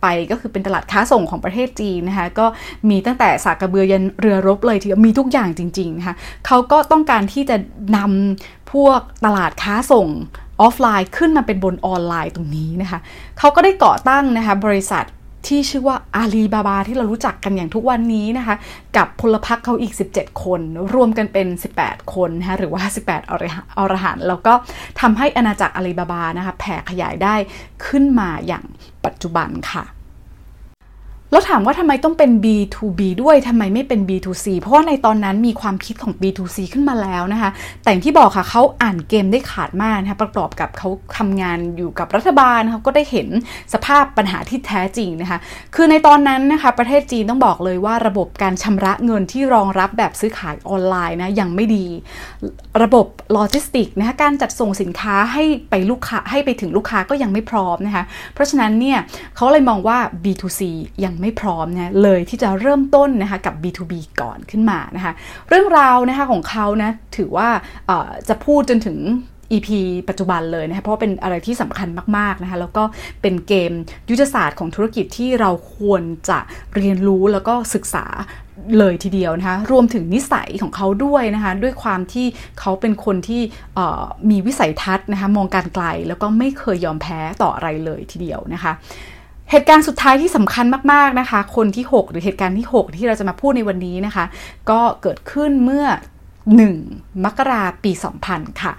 [0.00, 2.46] ไปก็คือเป็นตลาดค้าส่งของประเทศจีนนะคะก็
[2.88, 6.14] มีตั้งแต่สากกระเบือยันเรือรบเลยทีเดียวมีทุกอย่างจริงๆนะคะ
[6.46, 7.56] เขาก็ต้องการที่จะ
[7.96, 10.08] นำพวกตลาดค้าส่ง
[10.60, 12.98] ออฟไลน์ขึ้นมาเป็นบนออนไลน์ตรงนี้นะคะ
[13.38, 15.04] เขาก็ได้ก่อตั้งนะคะบริษัท
[15.46, 18.56] ที่ชื่อว่าอาลีบาบาที่เรารู้จักกันอย่างทุกวันนี้นะคะ
[18.96, 20.60] กับพลพรรคเขาอีก 17 คน
[20.94, 21.46] รวมกันเป็น
[21.80, 23.30] 18 คนนะคะหรือว่า 18
[23.78, 24.52] อรหันต์แล้วก็
[25.00, 27.34] ทำให้อาณาจักรอาลีบาบานะคะแผ่ขยายได้
[27.86, 28.64] ขึ้นมาอย่าง
[29.04, 29.84] ปัจจุบันค่ะ
[31.30, 37.50] แล้วถามว่าทำไมต้องเป็น B2B ด้วยทำไมไม่เป็น B2C เพราะว่าในตอนนั้นมีความคิดของ B2C ขึ้นมาแล้วนะคะ
[37.82, 40.88] แต่ที่บอกค่ะเขาอ่านเกมได้ขาดมากนะคะประกอบกับเขา
[41.18, 43.28] ทำงานอยู่กับรัฐบาลเขาก็ได้เห็น
[43.74, 45.38] สภาพปัญหาที่แท้จริงนะคะ
[45.74, 51.86] คือในตอนนั้นนะคะประเทศจีนต้องบอกเลยว่าระบบการชำระเงินที่รองรับแบบซื้อขายออนไลน์นะยังไม่ดี
[52.82, 58.98] ระบบโลจิสติกนะคะการจัดส่งสินค้าให้ไปลูกค้าให้ไปถึงลูกค้าก็ยังไม่พร้อมนะคะ เพราะฉะนั้นเนี่ย
[59.36, 60.60] เขาเลยมองว่า B2C
[61.04, 65.12] ยังไม่พร้อมนะเลยที่จะเริ่มต้นนะคะกับ B2B ก่อนขึ้นมานะคะ
[65.48, 67.48] เรื่องราวนะคะของเขานะถือว่า
[68.28, 68.98] จะพูดจนถึง
[69.52, 69.68] EP
[70.08, 72.82] ปัจจุบันเลยนะคะเพราะเป็นอะไรที่สำคัญมากๆนะคะแล้วก็
[73.22, 73.72] เป็นเกม
[74.10, 76.38] ยุทธศาสตร์ของธุรกิจที่เราควรจะ
[76.74, 78.06] เรียนรู้แล้วก็ศึกษา
[78.78, 82.26] เลยทีเดียวนะคะรวมถึงนิสัยของเขาด้วยนะคะด้วยความที่
[82.60, 83.42] เขาเป็นคนที่
[84.30, 88.72] มีวิสัยทัศน์นะคะมองการไกลแล้วก็ไม่เคยยอมแพ้ต่ออะไรเลยทีเดียวนะคะ
[89.50, 94.24] เหตุการณ์สุดท้ายที่สำคัญมาก ๆ นะคะ คนที่ 6 หรือเหตุการณ์ที่ 6 ที่เราจะมาพูดในวันนี้นะคะ
[94.70, 95.86] ก็เกิดขึ้นเมื่อ
[96.56, 97.92] 1 มกราปี
[98.26, 98.72] 2000 ค่ะ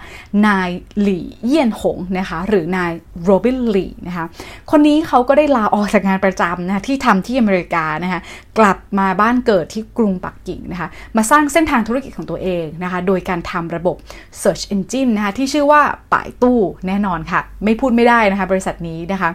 [0.46, 2.92] นายหลี่เยี่ยนหงนะคะ หรือนาย
[3.24, 4.24] โรบินหลี่นะคะ
[4.70, 8.20] คนนี้เขาก็ได้ลาออกจากงานประจำนะคะที่ทำที่อเมริกานะคะ
[8.58, 13.96] กลับมาบ้านเกิดที่กรุงปักกิ่งนะคะ มาสร้างเส้นทางธุรกิจของตัวเองนะคะ โดยการทำระบบ
[14.42, 19.30] Search Engine นะคะ ที่ชื่อว่าไป่ตู้แน่นอนค่ะ ไม่พูดไม่ได้นะคะ บริษัทนี้นะคะ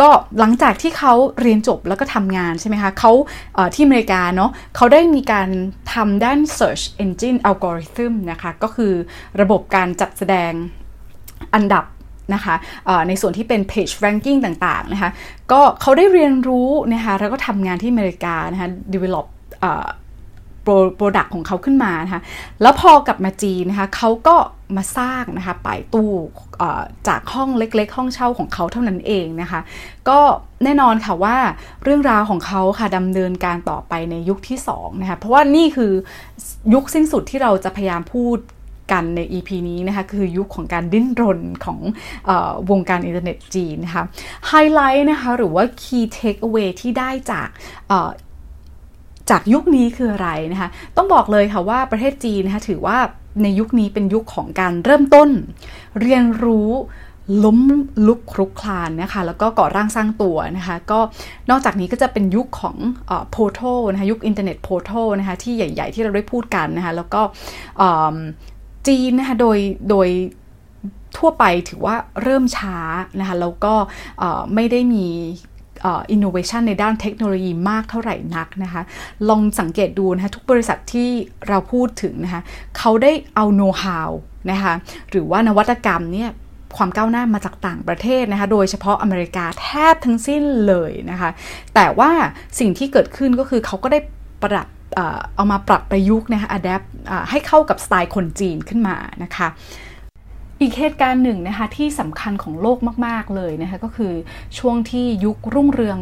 [0.00, 3.12] ก็หลังจากที่เขาเรียนจบแล้วก็ทำงานใช่ไหมคะเขา
[3.74, 5.48] ที่อเมริกาเนาะเขาได้มีการ
[5.94, 8.92] ทำด้าน Search Engine Algorithm ริทึมนะคะก็คือ
[9.40, 10.52] ระบบการจัดแสดง
[11.54, 11.84] อันดับ
[12.34, 12.54] นะคะ
[13.08, 15.10] ในส่วนที่เป็น page ranking ต่างๆนะคะ
[15.52, 19.26] ก็เขาได้เรียนรู้นะคะแล้วก็ทำงานที่อเมริกานะคะ develop
[20.96, 22.22] โปรดักต์ของเขาขึ้นมานะคะ
[22.62, 24.36] แล้วพอกลับมาจีนนะคะเขาก็
[24.76, 26.12] มาสร้างนะคะไป่ตู้
[27.08, 29.60] จากห้องเล็กๆ ห้องเช่าของเขาเท่านั้นเองนะคะ
[30.08, 30.18] ก็
[30.64, 31.36] แน่นอนค่ะว่า
[31.84, 35.92] เรื่องราวของเขาค่ะดำเนินการต่อไปในยุคที่2นะคะเพราะว่านี่คือ
[36.74, 38.38] ยุคสิ้นสุดที่เราจะพยายามพูด
[38.92, 42.30] กันใน EP นี้นะคะคือยุคของการดิ้นรนของ
[42.70, 44.04] วงการอินเทอร์เน็ตจีนนะคะ
[44.46, 47.48] ไฮไลท์นะคะหรือว่า key takeaway ที่ได้จาก
[49.30, 52.98] จากยุคนี้คืออะไรนะคะ ต้องบอกเลยค่ะว่าประเทศจีนนะคะถือว่า
[53.42, 55.28] ในยุคนี้เป็นยุคของการเริ่มต้น
[56.00, 56.70] เรียนรู้
[57.44, 57.58] ล้ม
[58.06, 61.00] ลุกครุกคลานนะคะแล้วก็ก่อร่างสร้างตัวนะคะก็
[61.50, 62.76] นอกจากนี้ก็จะเป็นยุคของ
[63.30, 63.60] portal
[63.92, 67.22] นะคะยุค internet portal นะคะที่ใหญ่ ๆ ที่เราได้พูดกันนะคะแล้วก็
[68.86, 69.58] จีนนะคะโดย
[69.90, 70.08] โดย
[71.18, 72.76] ทั่วไปถือว่าเริ่มช้า
[73.20, 73.74] นะคะแล้วก็
[74.54, 75.06] ไม่ได้มี
[76.10, 78.82] อินโนเวชันในด้านเทคโนโลยีมากเท่าไหร่นักนะคะ
[79.28, 81.10] ลองสังเกตดูนะคะทุกบริษัทที่
[81.48, 82.42] เราพูดถึงนะคะ
[82.78, 84.10] เขาได้เอาโน้ตฮาว
[84.50, 84.74] นะคะ
[85.10, 86.30] หรือว่านวัตกรรมเนี่ย
[86.76, 91.30] ความก้าวหน้ามาจากต่างประเทศนะคะ โดยเฉพาะอเมริกาแทบทั้งสิ้นเลยนะคะ
[91.74, 92.10] แต่ว่า
[92.58, 94.00] สิ่งที่เกิดขึ้นก็คือเขาก็ได้
[94.42, 94.68] ปรับ
[95.36, 96.82] เอามาปรับประยุกต์นะคะ adapt
[97.30, 99.48] ให้เข้ากับสไตล์คนจีนขึ้นมานะคะ
[100.60, 104.12] อีกเหตุการณ์หนึ่งนะคะที่สำคัญของโลกมาก ๆ เลยนะคะก็คือ
[104.58, 105.98] ช่วงที่ยุครุ่งเรือง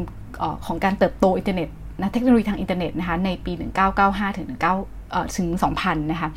[0.66, 1.68] ของการเติบโตอินเทอร์เน็ต
[2.00, 3.52] นะเทคโนโลยีทางอินเทอร์เน็ตนะคะในปี
[3.94, 4.97] 1995ถึง19
[5.36, 6.28] ถึง 2,000 นะคะ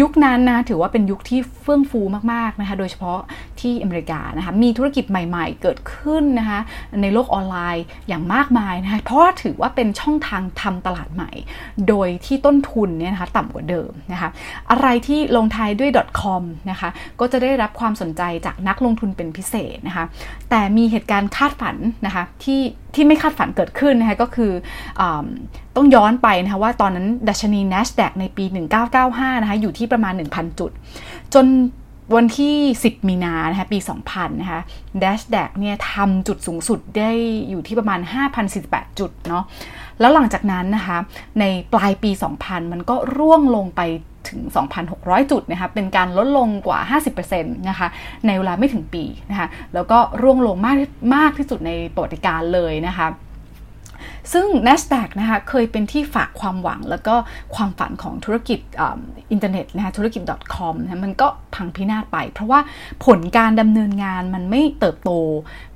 [0.00, 2.00] ยุคนั้นนะถือว่าเป็นยุคที่เฟื่องฟู
[2.32, 3.18] มากๆนะคะ โดยเฉพาะ
[3.60, 6.60] ที่อเมริกานะคะ มีธุรกิจใหม่ๆ เกิดขึ้นนะคะ
[7.02, 11.30] ในโลกออนไลน์อย่างมากมายนะคะ เพราะว่าถือว่าเป็นช่องทางทำตลาดใหม่
[11.88, 14.28] โดยที่ต้นทุนเนี่ยนะคะต่ำกว่าเดิมนะคะ
[14.70, 15.90] อะไรที่ลงท้ายด้วย
[16.20, 16.88] .com นะคะ
[17.20, 20.04] ก็จะได้รับความสนใจจากนักลงทุนเป็นพิเศษนะคะ
[20.50, 22.60] แต่มีเหตุการณ์คาดฝันนะคะที่
[22.94, 24.52] ที่ไม่คาดฝันเกิดขึ้นนะคะก็คือ
[25.00, 25.02] อ
[25.76, 28.44] ต้องย้อนไปนะคะว่าตอนนั้นดัชนี NASDAQ ในปี
[28.94, 30.70] 1995 นะคะอยู่ที่ประมาณ 1,000 จุด
[31.34, 31.46] จน
[32.16, 34.60] วันที่ 10 มีนานะคะปี 2000 นะคะ
[35.02, 37.10] NASDAQ เนี่ยทำจุดสูงสุดได้
[37.50, 38.00] อยู่ที่ประมาณ
[38.50, 39.44] 5,048 จุดเนาะ
[40.00, 40.98] แล้วหลังจากนั้นนะคะ
[41.40, 42.10] ในปลายปี
[42.42, 43.80] 2000 มันก็ร่วงลงไป
[44.28, 44.40] ถึง
[44.86, 46.78] 2,600 จุดนะคะ เป็นการลดลงกว่า
[47.24, 47.88] 50%นะคะ
[48.26, 50.76] ในเวลาไม่ถึงปีนะคะ แล้วก็ร่วงลงมาก
[51.14, 53.06] มากที่สุดในประวัติการเลยนะคะ
[54.32, 57.14] ซึ่ง NASDAQ นะคะเคยเป็นที่ฝากความหวัง แล้วก็
[57.54, 58.58] ความฝันของธุรกิจ
[59.32, 60.22] อินเทอร์เน็ตนะคะธุรกิจ
[60.54, 62.60] .com นะมันก็พังพินาศไป เพราะว่า
[63.04, 65.10] ผลการดำเนินงานมันไม่เติบโต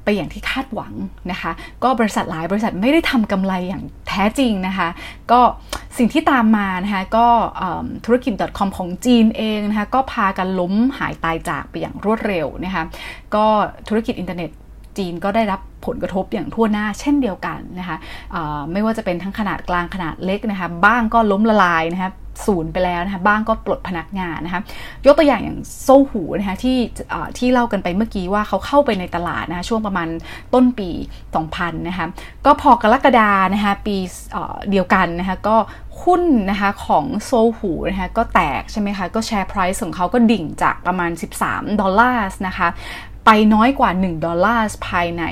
[0.04, 0.94] ไปอย่างที่คาดหวัง
[1.30, 1.50] นะคะ
[1.84, 4.88] ก็บริษัทหลายบริษัทไม่ได้ทำกำไรอย่างแท้จริงนะคะ
[5.32, 5.40] ก็
[5.96, 7.26] สิ่งที่ตามมานะคะก็
[8.04, 12.84] ธุรกิจ .com ของจีนเองนะคะก็พากันล้มหายตายจากไปอย่างรวดเร็วนะคะ
[13.34, 13.44] ก็
[13.88, 14.50] ธุรกิจอินเทอร์เน็ต
[14.98, 17.96] จีนก็ได้รับผลกระทบอย่างทั่วหน้าเช่นเดียวกันนะคะ
[18.72, 22.10] ไม่ว่าจะเป็นทั้งขนาดกลางขนาดเล็กนะคะบ้างก็ล้มละลายนะคะ
[22.46, 24.62] ศูนย์ไปแล้วนะคะบ้างก็ปลดพนักงานนะคะ
[25.06, 26.78] ยกตัวอย่างอย่างโซ่หูนะคะที่
[27.38, 30.08] ที่เล่ากันไปเมื่อกี้ว่าเขาเข้าไปในตลาดนะคะช่วงประมาณ
[30.54, 30.90] ต้นปี
[31.34, 32.06] 2000นะคะ
[32.44, 33.96] ก็พอกรกฎานะคะปี
[34.70, 35.56] เดียวกันนะคะก็
[36.02, 41.10] หุ้นนะคะของโซหูนะคะก็แตกใช่ไหมคะก็แชร์ไพรซ์ของเขาก็ดิ่งจากประมาณ
[41.44, 42.68] 13 ดอลลาร์นะคะ
[43.24, 45.22] ไปน้อยกว่า 1 ดอลลาร์ภายใน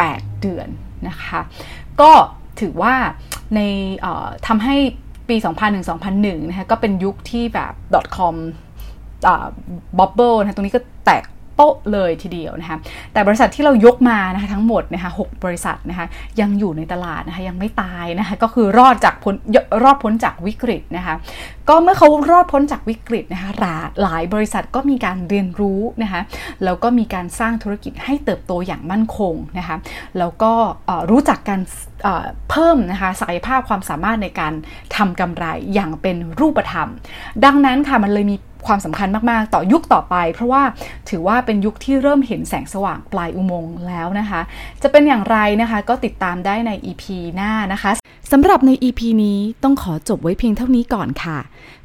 [0.00, 0.68] 8 เดือน
[1.08, 1.40] นะคะ
[2.00, 2.12] ก็
[2.60, 2.94] ถือว่า
[3.54, 3.60] ใน
[4.46, 4.76] ทำให้
[5.28, 5.36] ปี
[5.92, 7.72] 2001-2001 นะคะก็เป็นยุคที่แบบ
[8.16, 8.34] .com
[9.98, 11.24] บ๊อบเบิลนะตรงนี้ก็แตก
[11.60, 12.78] โต๊ะเลยทีเดียวนะคะ
[13.12, 16.06] แต่บริษัทที่เรายกมานะคะทั้งหมดนะคะหบริษัทนะคะ
[16.40, 19.34] ยังอยู่ในตลาดนะคะยังไม่ตายนะคะก็คือรอดจากพ้น
[19.82, 21.14] รอดพ้นจากวิกฤตนะคะ
[21.68, 23.50] ก็เมื่อเขารอดพ้นจากวิกฤตนะคะ
[24.02, 26.20] หลายบริษัทก็มีการเรียนรู้นะคะ
[26.64, 29.76] แล้วก็มีการสร้างธุรกิจให้เติบโตอย่างมั่นคงนะคะ
[30.18, 30.52] แล้วก็
[31.10, 31.60] รู้จักการ
[32.50, 34.52] เพิ่มนะคะศักยภาพความสามารถในการ
[34.96, 35.44] ทำกำไร
[35.74, 36.88] อย่างเป็นรูปธรรม
[37.44, 40.62] ดังนั้นค่ะมันเลยมี ความสำคัญมากๆ ต่อยุคต่อไป เพราะว่า
[41.08, 44.40] ถือว่าเป็นยุคที่เริ่มเห็นแสงสว่างปลายอุโมงค์แล้วนะคะ
[44.82, 47.92] จะเป็นอย่างไรนะคะก็ติดตามได้ใน EP หน้านะคะ
[48.32, 51.38] สำหรับใน EP นี้ต้องขอจบไว้เพียงเท่านี้ก่อนค่ะ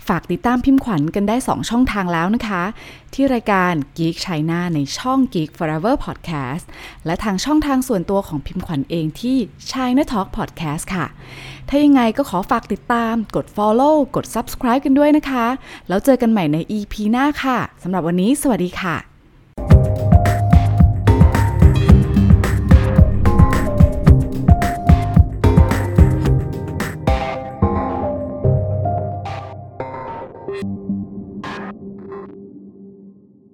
[0.08, 2.64] ฝากติดตามพิมพ์ขวัญกันได้ 2 ช่องทางแล้วนะคะ
[3.14, 6.66] ที่รายการ Geek China ในช่อง Geek Forever Podcast
[7.06, 9.38] และทางช่องทางส่วนตัวของพิมพ์ขวัญเองที่
[9.72, 11.06] China Talk Podcast ค่ะ
[11.70, 15.46] ถ้ายังไงก็ขอฝากติดตาม กด follow กด subscribe กันด้วยนะคะ
[15.88, 19.15] แล้วเจอกันใหม่ใน EP หน้าค่ะสำหรับวันนี้ สวัสดีค่ะ